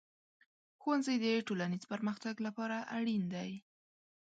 ښوونځی 0.81 1.15
د 1.23 1.25
ټولنیز 1.47 1.83
پرمختګ 1.91 2.35
لپاره 2.47 2.77
اړین 2.97 3.23
دی. 3.33 3.51